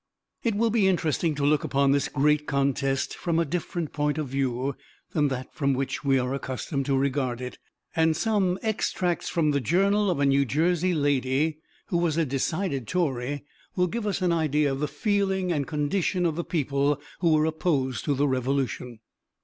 It 0.41 0.55
will 0.55 0.71
be 0.71 0.87
interesting 0.87 1.35
to 1.35 1.45
look 1.45 1.63
upon 1.63 1.91
this 1.91 2.07
great 2.09 2.47
contest 2.47 3.13
from 3.15 3.37
a 3.37 3.45
different 3.45 3.93
point 3.93 4.17
of 4.17 4.29
view 4.29 4.75
than 5.11 5.27
that 5.27 5.53
from 5.53 5.73
which 5.75 6.03
we 6.03 6.17
are 6.17 6.33
accustomed 6.33 6.87
to 6.87 6.97
regard 6.97 7.39
it; 7.39 7.59
and 7.95 8.17
some 8.17 8.57
extracts 8.63 9.29
from 9.29 9.51
the 9.51 9.61
journal 9.61 10.09
of 10.09 10.19
a 10.19 10.25
New 10.25 10.43
Jersey 10.43 10.95
lady 10.95 11.59
who 11.89 11.99
was 11.99 12.17
a 12.17 12.25
decided 12.25 12.87
Tory, 12.87 13.45
will 13.75 13.85
give 13.85 14.07
us 14.07 14.23
an 14.23 14.31
idea 14.31 14.71
of 14.71 14.79
the 14.79 14.87
feeling 14.87 15.51
and 15.51 15.67
condition 15.67 16.25
of 16.25 16.35
the 16.35 16.43
people 16.43 16.99
who 17.19 17.33
were 17.35 17.45
opposed 17.45 18.03
to 18.05 18.15
the 18.15 18.27
Revolution. 18.27 19.01